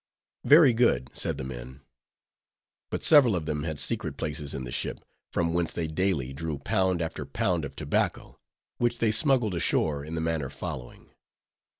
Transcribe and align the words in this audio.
"Very 0.45 0.73
good," 0.73 1.11
said 1.13 1.37
the 1.37 1.43
men. 1.43 1.81
But 2.89 3.03
several 3.03 3.35
of 3.35 3.45
them 3.45 3.61
had 3.65 3.77
secret 3.77 4.17
places 4.17 4.55
in 4.55 4.63
the 4.63 4.71
ship, 4.71 4.99
from 5.31 5.53
whence 5.53 5.71
they 5.71 5.85
daily 5.85 6.33
drew 6.33 6.57
pound 6.57 7.03
after 7.03 7.23
pound 7.23 7.65
of 7.65 7.75
tobacco, 7.75 8.39
which 8.79 8.97
they 8.97 9.11
smuggled 9.11 9.53
ashore 9.53 10.03
in 10.03 10.15
the 10.15 10.19
manner 10.21 10.49
following. 10.49 11.11